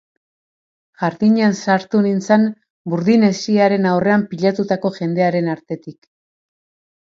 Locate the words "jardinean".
1.01-1.53